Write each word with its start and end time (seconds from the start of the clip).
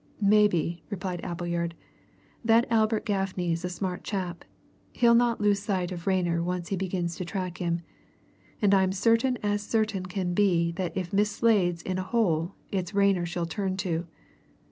"Maybe," 0.23 0.83
replied 0.89 1.23
Appleyard. 1.23 1.75
"That 2.43 2.65
Albert 2.71 3.05
Gaffney's 3.05 3.63
a 3.63 3.69
smart 3.69 4.03
chap 4.03 4.43
he'll 4.93 5.13
not 5.13 5.39
lose 5.39 5.59
sight 5.59 5.91
of 5.91 6.07
Rayner 6.07 6.41
once 6.41 6.69
he 6.69 6.75
begins 6.75 7.15
to 7.17 7.23
track 7.23 7.59
him. 7.59 7.81
And 8.63 8.73
I'm 8.73 8.93
certain 8.93 9.37
as 9.43 9.61
certain 9.61 10.07
can 10.07 10.33
be 10.33 10.71
that 10.71 10.97
if 10.97 11.13
Miss 11.13 11.29
Slade's 11.29 11.83
in 11.83 11.99
a 11.99 12.01
hole 12.01 12.55
it's 12.71 12.95
Rayner 12.95 13.27
she'll 13.27 13.45
turn 13.45 13.77
to. 13.85 14.07